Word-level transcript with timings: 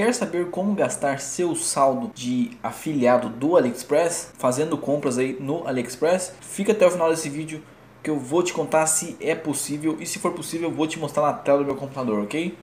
quer 0.00 0.14
saber 0.14 0.46
como 0.46 0.74
gastar 0.74 1.20
seu 1.20 1.54
saldo 1.54 2.10
de 2.14 2.52
afiliado 2.62 3.28
do 3.28 3.54
AliExpress, 3.54 4.32
fazendo 4.38 4.78
compras 4.78 5.18
aí 5.18 5.36
no 5.38 5.68
AliExpress? 5.68 6.32
Fica 6.40 6.72
até 6.72 6.86
o 6.86 6.90
final 6.90 7.10
desse 7.10 7.28
vídeo 7.28 7.62
que 8.02 8.08
eu 8.08 8.18
vou 8.18 8.42
te 8.42 8.54
contar 8.54 8.86
se 8.86 9.14
é 9.20 9.34
possível 9.34 9.98
e 10.00 10.06
se 10.06 10.18
for 10.18 10.32
possível 10.32 10.70
eu 10.70 10.74
vou 10.74 10.86
te 10.86 10.98
mostrar 10.98 11.24
na 11.24 11.34
tela 11.34 11.58
do 11.58 11.66
meu 11.66 11.76
computador, 11.76 12.20
ok? 12.24 12.56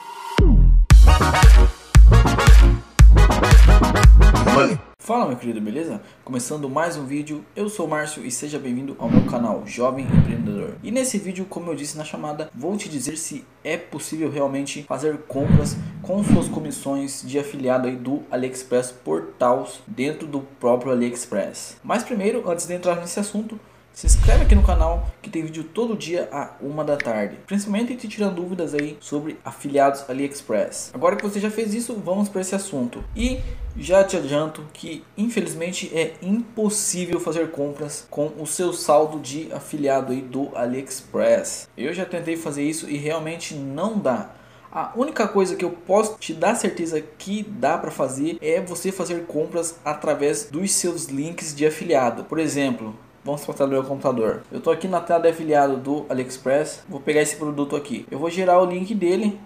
Fala 5.07 5.25
meu 5.25 5.37
querido, 5.37 5.61
beleza? 5.61 6.01
Começando 6.25 6.69
mais 6.69 6.97
um 6.97 7.05
vídeo, 7.05 7.41
eu 7.55 7.69
sou 7.69 7.85
o 7.85 7.89
Márcio 7.89 8.25
e 8.25 8.29
seja 8.29 8.59
bem-vindo 8.59 8.93
ao 8.99 9.09
meu 9.09 9.25
canal 9.25 9.65
Jovem 9.65 10.05
Empreendedor. 10.05 10.75
E 10.83 10.91
nesse 10.91 11.17
vídeo, 11.17 11.45
como 11.45 11.71
eu 11.71 11.75
disse 11.75 11.97
na 11.97 12.03
chamada, 12.03 12.49
vou 12.53 12.75
te 12.75 12.89
dizer 12.89 13.15
se 13.15 13.45
é 13.63 13.77
possível 13.77 14.29
realmente 14.29 14.83
fazer 14.83 15.19
compras 15.19 15.77
com 16.01 16.21
suas 16.25 16.49
comissões 16.49 17.23
de 17.25 17.39
afiliado 17.39 17.87
aí 17.87 17.95
do 17.95 18.23
AliExpress 18.29 18.91
Portals 18.91 19.79
dentro 19.87 20.27
do 20.27 20.41
próprio 20.41 20.91
AliExpress. 20.91 21.77
Mas 21.81 22.03
primeiro, 22.03 22.43
antes 22.51 22.67
de 22.67 22.73
entrar 22.73 22.97
nesse 22.97 23.17
assunto, 23.17 23.57
se 23.97 24.05
inscreve 24.05 24.43
aqui 24.43 24.53
no 24.53 24.61
canal 24.61 25.09
que 25.23 25.27
tem 25.27 25.41
vídeo 25.41 25.63
todo 25.63 25.97
dia 25.97 26.29
a 26.31 26.51
uma 26.61 26.83
da 26.83 26.95
tarde, 26.95 27.39
principalmente 27.47 27.95
te 27.95 28.07
tirando 28.07 28.35
dúvidas 28.35 28.75
aí 28.75 28.95
sobre 28.99 29.39
afiliados 29.43 30.07
AliExpress. 30.07 30.91
Agora 30.93 31.15
que 31.15 31.23
você 31.23 31.39
já 31.39 31.49
fez 31.49 31.73
isso, 31.73 31.95
vamos 32.05 32.29
para 32.29 32.41
esse 32.41 32.53
assunto. 32.53 33.03
E 33.15 33.39
já 33.75 34.03
te 34.03 34.15
adianto 34.15 34.63
que 34.71 35.03
infelizmente 35.17 35.91
é 35.97 36.13
impossível 36.21 37.19
fazer 37.19 37.49
compras 37.49 38.05
com 38.07 38.31
o 38.37 38.45
seu 38.45 38.71
saldo 38.71 39.19
de 39.19 39.51
afiliado 39.51 40.13
aí 40.13 40.21
do 40.21 40.55
AliExpress. 40.55 41.67
Eu 41.75 41.91
já 41.91 42.05
tentei 42.05 42.37
fazer 42.37 42.61
isso 42.61 42.87
e 42.87 42.97
realmente 42.97 43.55
não 43.55 43.97
dá. 43.97 44.29
A 44.71 44.91
única 44.95 45.27
coisa 45.27 45.55
que 45.55 45.65
eu 45.65 45.71
posso 45.71 46.17
te 46.19 46.35
dar 46.35 46.53
certeza 46.53 47.01
que 47.01 47.41
dá 47.41 47.79
para 47.79 47.89
fazer 47.89 48.37
é 48.41 48.61
você 48.61 48.91
fazer 48.91 49.25
compras 49.25 49.79
através 49.83 50.51
dos 50.51 50.71
seus 50.71 51.05
links 51.05 51.55
de 51.55 51.65
afiliado. 51.65 52.25
Por 52.25 52.37
exemplo, 52.37 52.95
Vamos 53.23 53.45
para 53.45 53.65
o 53.65 53.67
meu 53.67 53.83
computador. 53.83 54.43
Eu 54.51 54.59
estou 54.59 54.71
aqui 54.71 54.87
na 54.87 55.01
tela 55.01 55.21
de 55.21 55.27
afiliado 55.29 55.77
do 55.77 56.05
AliExpress. 56.09 56.85
Vou 56.87 56.99
pegar 56.99 57.21
esse 57.21 57.35
produto 57.35 57.75
aqui. 57.75 58.05
Eu 58.09 58.19
vou 58.19 58.29
gerar 58.29 58.61
o 58.61 58.65
link 58.65 58.95
dele 58.95 59.39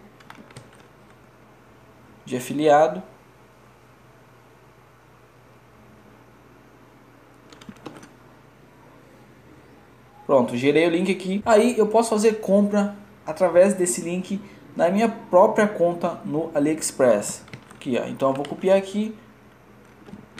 de 2.26 2.38
afiliado. 2.38 3.02
Pronto, 10.26 10.56
gerei 10.56 10.88
o 10.88 10.90
link 10.90 11.12
aqui. 11.12 11.42
Aí 11.46 11.78
eu 11.78 11.88
posso 11.88 12.10
fazer 12.12 12.40
compra 12.40 12.96
através 13.26 13.74
desse 13.74 14.02
link 14.02 14.40
na 14.76 14.90
minha 14.90 15.10
própria 15.10 15.68
conta 15.68 16.22
no 16.24 16.50
AliExpress. 16.54 17.44
Aqui, 17.76 18.00
ó. 18.02 18.08
Então 18.08 18.30
eu 18.30 18.36
vou 18.36 18.46
copiar 18.46 18.78
aqui 18.78 19.14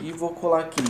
e 0.02 0.12
vou 0.12 0.30
colar 0.30 0.60
aqui. 0.60 0.82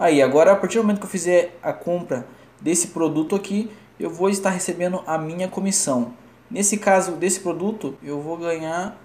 Aí, 0.00 0.22
agora 0.22 0.52
a 0.52 0.56
partir 0.56 0.78
do 0.78 0.84
momento 0.84 0.98
que 0.98 1.04
eu 1.04 1.10
fizer 1.10 1.58
a 1.62 1.74
compra 1.74 2.26
desse 2.58 2.88
produto 2.88 3.36
aqui, 3.36 3.70
eu 3.98 4.08
vou 4.08 4.30
estar 4.30 4.48
recebendo 4.48 5.02
a 5.06 5.18
minha 5.18 5.46
comissão. 5.46 6.14
Nesse 6.50 6.78
caso 6.78 7.12
desse 7.12 7.40
produto, 7.40 7.94
eu 8.02 8.18
vou 8.18 8.38
ganhar 8.38 8.98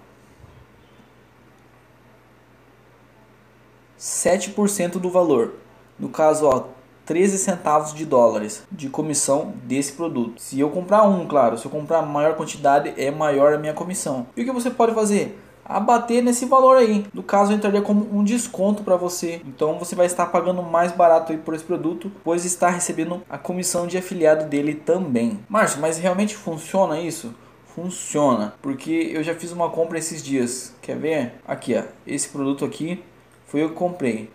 7% 3.98 4.92
do 4.92 5.10
valor. 5.10 5.56
No 5.98 6.08
caso, 6.08 6.46
ó, 6.46 6.68
13 7.04 7.36
centavos 7.36 7.92
de 7.92 8.06
dólares 8.06 8.64
de 8.72 8.88
comissão 8.88 9.52
desse 9.64 9.92
produto. 9.92 10.40
Se 10.40 10.58
eu 10.58 10.70
comprar 10.70 11.02
um, 11.02 11.26
claro, 11.28 11.58
se 11.58 11.66
eu 11.66 11.70
comprar 11.70 12.00
maior 12.00 12.36
quantidade, 12.36 12.94
é 12.96 13.10
maior 13.10 13.52
a 13.52 13.58
minha 13.58 13.74
comissão. 13.74 14.28
E 14.34 14.40
o 14.40 14.44
que 14.46 14.50
você 14.50 14.70
pode 14.70 14.94
fazer? 14.94 15.38
Abater 15.68 16.22
nesse 16.22 16.46
valor 16.46 16.76
aí. 16.76 17.06
No 17.12 17.22
caso, 17.22 17.52
entraria 17.52 17.82
como 17.82 18.08
um 18.16 18.24
desconto 18.24 18.82
para 18.82 18.96
você. 18.96 19.40
Então 19.44 19.78
você 19.78 19.94
vai 19.94 20.06
estar 20.06 20.26
pagando 20.26 20.62
mais 20.62 20.92
barato 20.92 21.32
aí 21.32 21.38
por 21.38 21.54
esse 21.54 21.64
produto, 21.64 22.10
pois 22.24 22.44
está 22.44 22.68
recebendo 22.68 23.22
a 23.28 23.38
comissão 23.38 23.86
de 23.86 23.98
afiliado 23.98 24.46
dele 24.46 24.74
também. 24.74 25.38
Márcio, 25.48 25.80
mas 25.80 25.98
realmente 25.98 26.36
funciona 26.36 27.00
isso? 27.00 27.34
Funciona, 27.74 28.54
porque 28.62 29.10
eu 29.12 29.22
já 29.22 29.34
fiz 29.34 29.52
uma 29.52 29.68
compra 29.68 29.98
esses 29.98 30.22
dias. 30.22 30.74
Quer 30.80 30.96
ver? 30.96 31.32
Aqui, 31.46 31.74
ó, 31.74 31.82
esse 32.06 32.28
produto 32.28 32.64
aqui 32.64 33.02
foi 33.46 33.62
eu 33.62 33.68
que 33.68 33.74
comprei. 33.74 34.30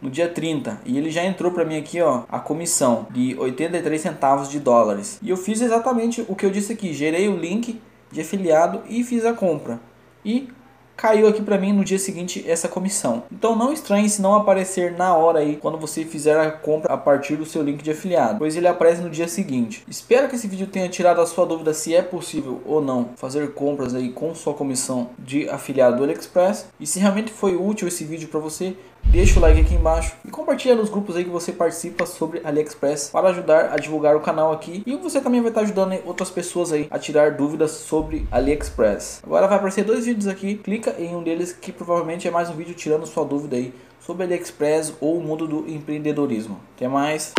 No 0.00 0.10
dia 0.10 0.28
30 0.28 0.80
e 0.84 0.96
ele 0.98 1.10
já 1.10 1.24
entrou 1.24 1.52
para 1.52 1.64
mim 1.64 1.76
aqui, 1.76 2.00
ó, 2.00 2.24
a 2.28 2.38
comissão 2.38 3.06
de 3.10 3.36
83 3.38 4.00
centavos 4.00 4.48
de 4.48 4.60
dólares. 4.60 5.18
E 5.22 5.30
eu 5.30 5.36
fiz 5.36 5.60
exatamente 5.60 6.24
o 6.28 6.34
que 6.34 6.44
eu 6.44 6.50
disse 6.50 6.72
aqui, 6.72 6.92
gerei 6.92 7.28
o 7.28 7.36
link 7.36 7.80
de 8.10 8.20
afiliado 8.20 8.82
e 8.88 9.02
fiz 9.02 9.24
a 9.24 9.32
compra. 9.32 9.80
E 10.24 10.48
caiu 10.96 11.28
aqui 11.28 11.42
para 11.42 11.58
mim 11.58 11.72
no 11.72 11.84
dia 11.84 11.98
seguinte 11.98 12.42
essa 12.48 12.68
comissão. 12.68 13.24
Então 13.30 13.54
não 13.54 13.72
estranhe 13.72 14.08
se 14.08 14.22
não 14.22 14.34
aparecer 14.34 14.92
na 14.92 15.14
hora 15.14 15.40
aí 15.40 15.56
quando 15.56 15.78
você 15.78 16.04
fizer 16.04 16.38
a 16.38 16.50
compra 16.50 16.94
a 16.94 16.96
partir 16.96 17.36
do 17.36 17.44
seu 17.44 17.62
link 17.62 17.82
de 17.82 17.90
afiliado, 17.90 18.38
pois 18.38 18.56
ele 18.56 18.66
aparece 18.66 19.02
no 19.02 19.10
dia 19.10 19.28
seguinte. 19.28 19.84
Espero 19.88 20.28
que 20.28 20.36
esse 20.36 20.48
vídeo 20.48 20.66
tenha 20.66 20.88
tirado 20.88 21.20
a 21.20 21.26
sua 21.26 21.44
dúvida 21.44 21.74
se 21.74 21.94
é 21.94 22.00
possível 22.00 22.62
ou 22.64 22.80
não 22.80 23.10
fazer 23.16 23.52
compras 23.52 23.94
aí 23.94 24.10
com 24.10 24.34
sua 24.34 24.54
comissão 24.54 25.10
de 25.18 25.48
afiliado 25.48 25.98
do 25.98 26.04
AliExpress. 26.04 26.66
E 26.80 26.86
se 26.86 26.98
realmente 26.98 27.30
foi 27.30 27.56
útil 27.56 27.86
esse 27.86 28.04
vídeo 28.04 28.28
para 28.28 28.40
você, 28.40 28.74
deixa 29.10 29.38
o 29.38 29.42
like 29.42 29.60
aqui 29.60 29.74
embaixo 29.74 30.14
e 30.24 30.30
compartilha 30.30 30.74
nos 30.74 30.88
grupos 30.88 31.16
aí 31.16 31.24
que 31.24 31.30
você 31.30 31.52
participa 31.52 32.06
sobre 32.06 32.40
AliExpress 32.44 33.10
para 33.10 33.28
ajudar 33.28 33.72
a 33.72 33.76
divulgar 33.76 34.16
o 34.16 34.20
canal 34.20 34.52
aqui 34.52 34.82
e 34.86 34.96
você 34.96 35.20
também 35.20 35.40
vai 35.40 35.50
estar 35.50 35.62
ajudando 35.62 35.96
outras 36.04 36.30
pessoas 36.30 36.72
aí 36.72 36.86
a 36.90 36.98
tirar 36.98 37.32
dúvidas 37.32 37.70
sobre 37.70 38.26
AliExpress. 38.30 39.22
Agora 39.24 39.46
vai 39.46 39.56
aparecer 39.56 39.84
dois 39.84 40.04
vídeos 40.04 40.26
aqui, 40.26 40.56
clica 40.56 40.94
em 40.98 41.14
um 41.14 41.22
deles 41.22 41.52
que 41.52 41.72
provavelmente 41.72 42.28
é 42.28 42.30
mais 42.30 42.50
um 42.50 42.54
vídeo 42.54 42.74
tirando 42.74 43.06
sua 43.06 43.24
dúvida 43.24 43.56
aí 43.56 43.72
sobre 44.00 44.24
AliExpress 44.24 44.94
ou 45.00 45.18
o 45.18 45.22
mundo 45.22 45.46
do 45.46 45.68
empreendedorismo. 45.68 46.60
Até 46.76 46.88
mais. 46.88 47.32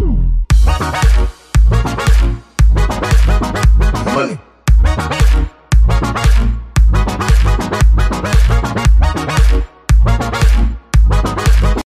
Money. 4.14 4.47